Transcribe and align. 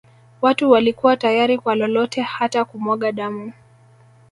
Watu 0.41 0.71
walikuwa 0.71 1.17
tayari 1.17 1.57
kwa 1.57 1.75
lolote 1.75 2.21
hata 2.21 2.65
kumwaga 2.65 3.11
damu 3.11 3.53